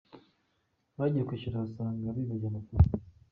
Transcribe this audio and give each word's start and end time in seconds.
Bagiye 0.97 1.23
kwishyura 1.27 1.63
basanga 1.63 2.15
bibagiwe 2.15 2.49
amafaranga. 2.51 2.93